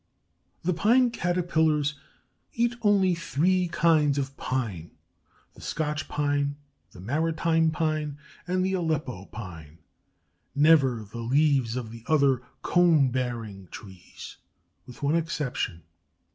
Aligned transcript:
The 0.63 0.73
Pine 0.73 1.11
Caterpillars 1.11 1.93
eat 2.55 2.75
only 2.81 3.13
three 3.13 3.67
kinds 3.67 4.17
of 4.17 4.35
pine: 4.35 4.89
the 5.53 5.61
Scotch 5.61 6.07
pine, 6.09 6.55
the 6.91 6.99
maritime 6.99 7.69
pine, 7.69 8.17
and 8.47 8.65
the 8.65 8.73
Aleppo 8.73 9.25
pine; 9.25 9.77
never 10.55 11.03
the 11.03 11.19
leaves 11.19 11.75
of 11.75 11.91
the 11.91 12.03
other 12.07 12.41
cone 12.63 13.11
bearing 13.11 13.67
trees, 13.67 14.37
with 14.87 15.03
one 15.03 15.15
exception. 15.15 15.83